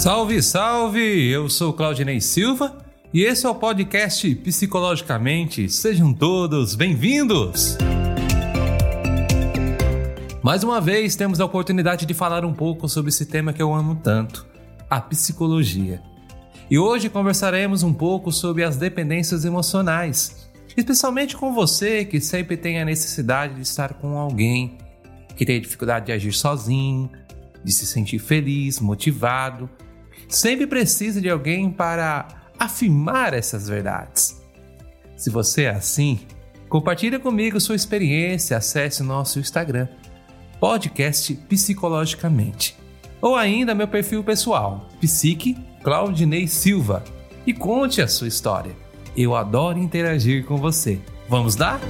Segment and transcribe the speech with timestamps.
[0.00, 1.28] Salve, salve!
[1.28, 2.74] Eu sou Claudinei Silva
[3.12, 5.68] e esse é o podcast Psicologicamente.
[5.68, 7.76] Sejam todos bem-vindos!
[10.42, 13.74] Mais uma vez temos a oportunidade de falar um pouco sobre esse tema que eu
[13.74, 14.46] amo tanto,
[14.88, 16.00] a psicologia.
[16.70, 22.80] E hoje conversaremos um pouco sobre as dependências emocionais, especialmente com você que sempre tem
[22.80, 24.78] a necessidade de estar com alguém,
[25.36, 27.10] que tem dificuldade de agir sozinho,
[27.62, 29.68] de se sentir feliz, motivado
[30.28, 34.40] sempre precisa de alguém para afirmar essas verdades.
[35.16, 36.20] Se você é assim,
[36.68, 39.88] compartilhe comigo sua experiência, acesse nosso Instagram,
[40.58, 42.76] podcast Psicologicamente,
[43.20, 47.02] ou ainda meu perfil pessoal, Psique Claudinei Silva,
[47.46, 48.76] e conte a sua história.
[49.16, 51.00] Eu adoro interagir com você.
[51.28, 51.80] Vamos lá?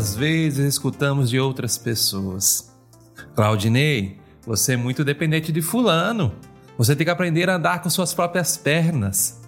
[0.00, 2.74] Quantas vezes escutamos de outras pessoas?
[3.34, 6.32] Claudinei, você é muito dependente de Fulano.
[6.78, 9.42] Você tem que aprender a andar com suas próprias pernas.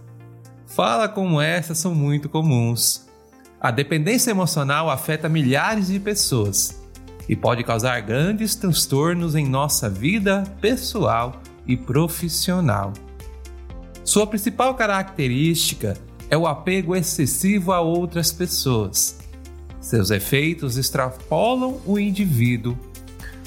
[0.67, 3.09] Fala como essas são muito comuns.
[3.59, 6.83] A dependência emocional afeta milhares de pessoas
[7.27, 12.92] e pode causar grandes transtornos em nossa vida pessoal e profissional.
[14.05, 15.97] Sua principal característica
[16.28, 19.22] é o apego excessivo a outras pessoas
[19.83, 22.78] seus efeitos extrapolam o indivíduo,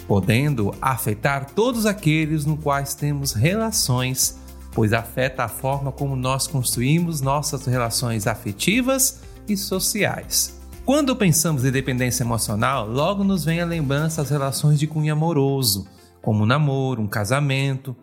[0.06, 4.38] podendo afetar todos aqueles no quais temos relações,
[4.74, 10.60] pois afeta a forma como nós construímos nossas relações afetivas e sociais.
[10.86, 15.88] Quando pensamos em dependência emocional, logo nos vem a lembrança as relações de cunho amoroso,
[16.22, 17.96] como um namoro, um casamento.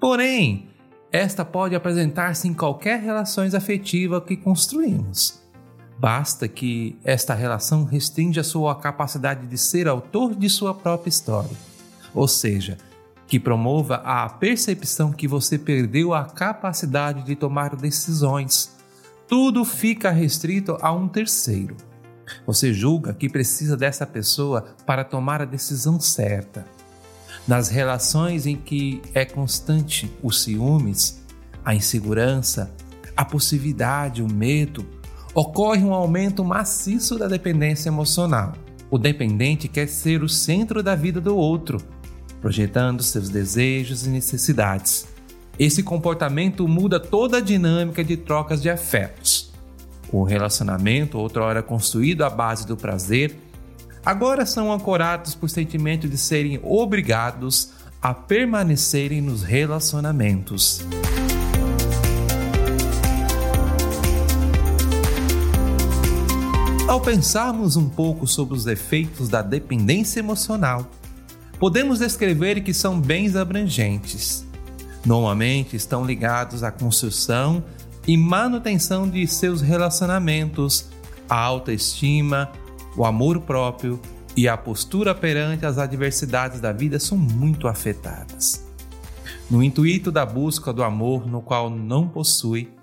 [0.00, 0.68] Porém,
[1.10, 5.45] esta pode apresentar-se em qualquer relações afetiva que construímos.
[5.98, 11.56] Basta que esta relação restringe a sua capacidade de ser autor de sua própria história,
[12.14, 12.76] ou seja,
[13.26, 18.76] que promova a percepção que você perdeu a capacidade de tomar decisões.
[19.26, 21.76] Tudo fica restrito a um terceiro.
[22.46, 26.64] Você julga que precisa dessa pessoa para tomar a decisão certa.
[27.48, 31.22] Nas relações em que é constante os ciúmes,
[31.64, 32.74] a insegurança,
[33.16, 34.84] a possibilidade, o medo,
[35.36, 38.54] ocorre um aumento maciço da dependência emocional.
[38.90, 41.78] O dependente quer ser o centro da vida do outro,
[42.40, 45.06] projetando seus desejos e necessidades.
[45.58, 49.52] Esse comportamento muda toda a dinâmica de trocas de afetos.
[50.10, 53.36] O relacionamento, outrora construído à base do prazer,
[54.06, 60.82] agora são ancorados por sentimento de serem obrigados a permanecerem nos relacionamentos.
[66.88, 70.88] Ao pensarmos um pouco sobre os efeitos da dependência emocional,
[71.58, 74.46] podemos descrever que são bens abrangentes.
[75.04, 77.62] Normalmente estão ligados à construção
[78.06, 80.88] e manutenção de seus relacionamentos,
[81.28, 82.52] a autoestima,
[82.96, 84.00] o amor próprio
[84.36, 88.64] e a postura perante as adversidades da vida são muito afetadas.
[89.50, 92.75] No intuito da busca do amor no qual não possui,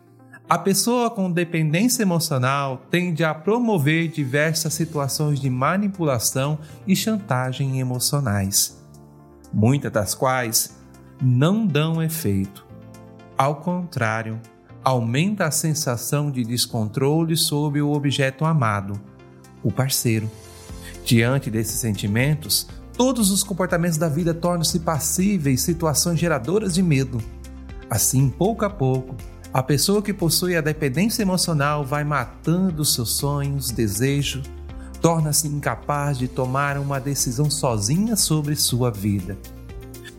[0.50, 8.78] a pessoa com dependência emocional tende a promover diversas situações de manipulação e chantagem emocionais,
[9.54, 10.78] muitas das quais
[11.22, 12.66] não dão efeito.
[13.38, 14.40] Ao contrário,
[14.84, 19.00] aumenta a sensação de descontrole sobre o objeto amado,
[19.64, 20.30] o parceiro.
[21.06, 22.68] Diante desses sentimentos,
[22.98, 27.18] todos os comportamentos da vida tornam-se passíveis situações geradoras de medo.
[27.90, 29.16] Assim, pouco a pouco,
[29.54, 34.50] a pessoa que possui a dependência emocional vai matando seus sonhos, desejos,
[35.00, 39.38] torna-se incapaz de tomar uma decisão sozinha sobre sua vida.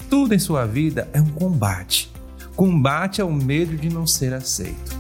[0.09, 2.13] Tudo em sua vida é um combate.
[2.55, 4.94] Combate ao medo de não ser aceito.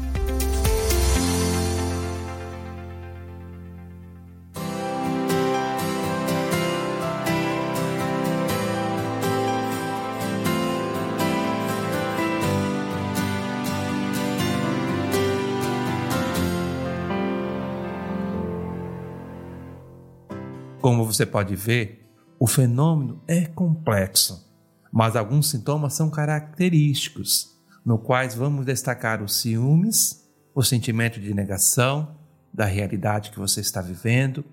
[20.84, 22.06] Como você pode ver,
[22.38, 24.54] o fenômeno é complexo,
[24.92, 32.14] mas alguns sintomas são característicos, no quais vamos destacar os ciúmes, o sentimento de negação
[32.52, 34.44] da realidade que você está vivendo,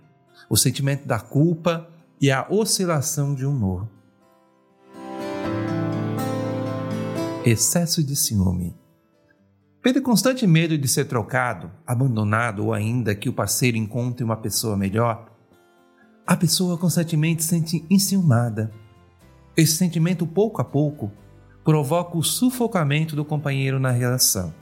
[0.50, 1.90] o sentimento da culpa
[2.22, 3.90] e a oscilação de humor.
[7.44, 8.74] Excesso de ciúme.
[9.82, 14.78] Pelo constante medo de ser trocado, abandonado ou ainda que o parceiro encontre uma pessoa
[14.78, 15.31] melhor,
[16.26, 18.72] a pessoa constantemente se sente enciumada.
[19.56, 21.12] Esse sentimento, pouco a pouco,
[21.64, 24.54] provoca o sufocamento do companheiro na relação.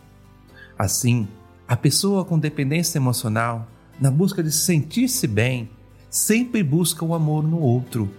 [0.77, 1.27] Assim,
[1.67, 3.67] a pessoa com dependência emocional,
[3.99, 5.69] na busca de sentir-se bem,
[6.09, 8.09] sempre busca o amor no outro.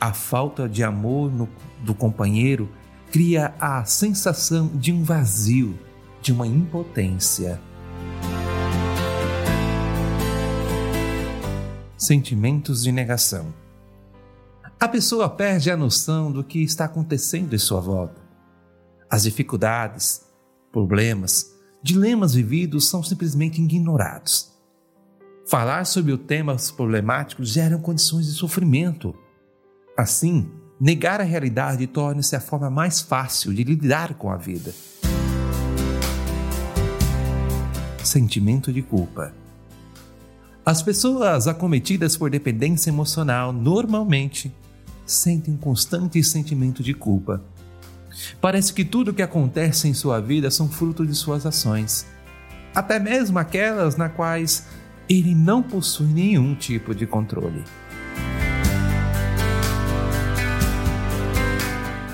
[0.00, 1.48] A falta de amor no,
[1.82, 2.68] do companheiro
[3.10, 5.78] cria a sensação de um vazio,
[6.22, 7.60] de uma impotência.
[12.06, 13.52] Sentimentos de negação.
[14.78, 18.22] A pessoa perde a noção do que está acontecendo em sua volta.
[19.10, 20.24] As dificuldades,
[20.70, 24.56] problemas, dilemas vividos são simplesmente ignorados.
[25.48, 29.12] Falar sobre os temas problemáticos gera condições de sofrimento.
[29.98, 30.48] Assim,
[30.80, 34.72] negar a realidade torna-se a forma mais fácil de lidar com a vida.
[38.04, 39.34] Sentimento de culpa.
[40.66, 44.52] As pessoas acometidas por dependência emocional normalmente
[45.06, 47.40] sentem um constante sentimento de culpa
[48.40, 52.06] Parece que tudo o que acontece em sua vida são fruto de suas ações,
[52.74, 54.66] até mesmo aquelas na quais
[55.08, 57.62] ele não possui nenhum tipo de controle.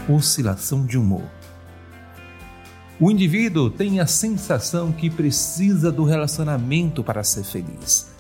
[0.09, 1.25] Oscilação de humor.
[3.01, 8.12] O indivíduo tem a sensação que precisa do relacionamento para ser feliz,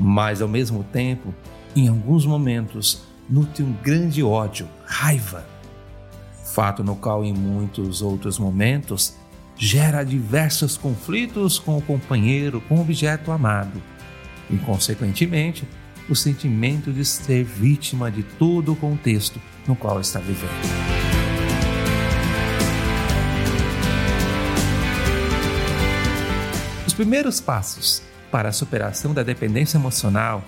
[0.00, 1.34] mas ao mesmo tempo,
[1.76, 5.46] em alguns momentos, nutre um grande ódio, raiva
[6.50, 9.14] fato no qual, em muitos outros momentos,
[9.56, 13.80] gera diversos conflitos com o companheiro, com o objeto amado,
[14.50, 15.66] e, consequentemente,
[16.08, 20.50] o sentimento de ser vítima de todo o contexto no qual está vivendo.
[26.86, 30.44] Os primeiros passos para a superação da dependência emocional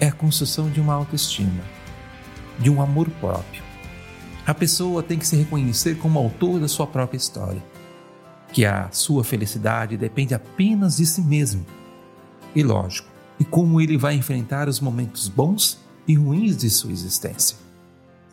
[0.00, 1.62] é a construção de uma autoestima,
[2.58, 3.64] de um amor próprio
[4.46, 7.62] a pessoa tem que se reconhecer como autor da sua própria história,
[8.52, 11.64] que a sua felicidade depende apenas de si mesmo.
[12.54, 13.08] E lógico,
[13.40, 17.56] e como ele vai enfrentar os momentos bons e ruins de sua existência.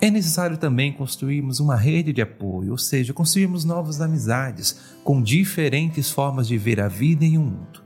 [0.01, 6.11] É necessário também construirmos uma rede de apoio, ou seja, construirmos novas amizades com diferentes
[6.11, 7.80] formas de ver a vida e o mundo.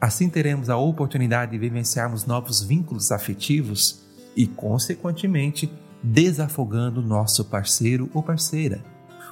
[0.00, 4.00] Assim teremos a oportunidade de vivenciarmos novos vínculos afetivos
[4.34, 5.70] e, consequentemente,
[6.02, 8.82] desafogando nosso parceiro ou parceira.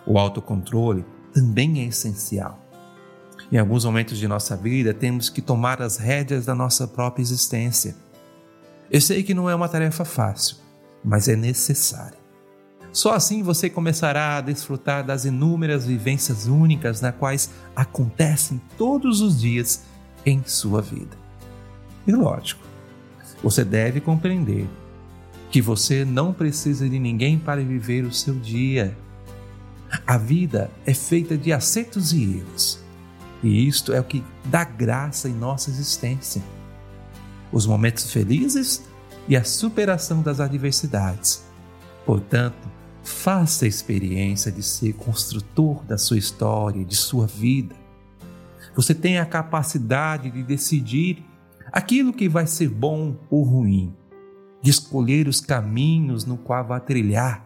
[0.06, 2.62] O autocontrole também é essencial.
[3.50, 7.96] Em alguns momentos de nossa vida, temos que tomar as rédeas da nossa própria existência.
[8.90, 10.56] Eu sei que não é uma tarefa fácil,
[11.02, 12.18] mas é necessária.
[12.92, 19.40] Só assim você começará a desfrutar das inúmeras vivências únicas na quais acontecem todos os
[19.40, 19.84] dias
[20.28, 21.16] em sua vida.
[22.06, 22.62] E lógico,
[23.42, 24.68] você deve compreender
[25.50, 28.96] que você não precisa de ninguém para viver o seu dia.
[30.06, 32.78] A vida é feita de acertos e erros,
[33.42, 36.42] e isto é o que dá graça em nossa existência.
[37.50, 38.82] Os momentos felizes
[39.26, 41.44] e a superação das adversidades.
[42.04, 42.68] Portanto,
[43.02, 47.74] faça a experiência de ser construtor da sua história, de sua vida.
[48.78, 51.24] Você tem a capacidade de decidir
[51.72, 53.92] aquilo que vai ser bom ou ruim
[54.62, 57.44] de escolher os caminhos no qual vai trilhar,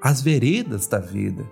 [0.00, 1.44] as veredas da vida.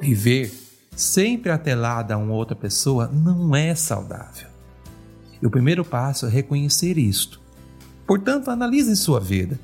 [0.00, 0.54] Viver
[0.94, 4.46] sempre atelada a uma outra pessoa não é saudável.
[5.42, 7.40] E o primeiro passo é reconhecer isto.
[8.06, 9.58] Portanto, analise sua vida.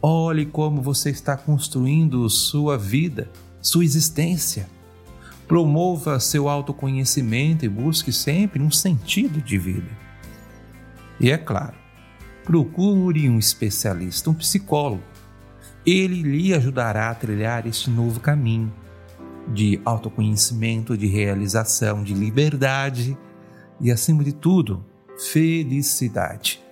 [0.00, 4.68] Olhe como você está construindo sua vida, sua existência.
[5.48, 9.90] Promova seu autoconhecimento e busque sempre um sentido de vida.
[11.18, 11.76] E é claro,
[12.44, 15.02] procure um especialista, um psicólogo.
[15.84, 18.72] Ele lhe ajudará a trilhar este novo caminho
[19.48, 23.16] de autoconhecimento, de realização, de liberdade
[23.80, 24.84] e, acima de tudo,
[25.32, 26.65] felicidade.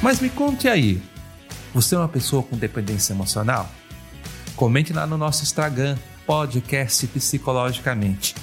[0.00, 1.02] Mas me conte aí,
[1.74, 3.68] você é uma pessoa com dependência emocional?
[4.54, 8.34] Comente lá no nosso Instagram, podcast Psicologicamente.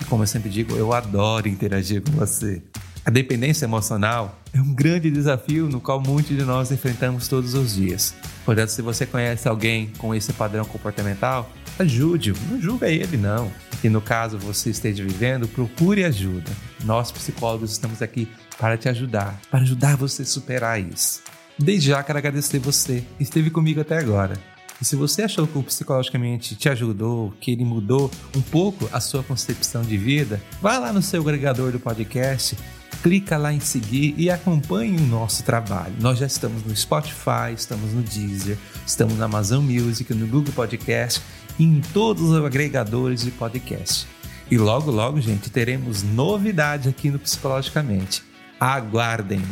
[0.00, 2.62] E como eu sempre digo, eu adoro interagir com você.
[3.04, 7.74] A dependência emocional é um grande desafio no qual muitos de nós enfrentamos todos os
[7.74, 8.14] dias.
[8.44, 13.50] Portanto, se você conhece alguém com esse padrão comportamental, ajude-o, não julga ele não.
[13.82, 16.52] E no caso você esteja vivendo, procure ajuda.
[16.84, 21.22] Nós psicólogos estamos aqui para te ajudar, para ajudar você a superar isso.
[21.58, 24.34] Desde já quero agradecer você que esteve comigo até agora.
[24.80, 29.00] E se você achou que o psicologicamente te ajudou, que ele mudou um pouco a
[29.00, 32.56] sua concepção de vida, vá lá no seu agregador do podcast,
[33.02, 35.94] clica lá em seguir e acompanhe o nosso trabalho.
[36.00, 41.22] Nós já estamos no Spotify, estamos no Deezer, estamos na Amazon Music, no Google Podcast
[41.58, 44.08] e em todos os agregadores de podcast.
[44.50, 48.33] E logo, logo, gente, teremos novidade aqui no Psicologicamente.
[48.64, 49.42] Aguardem!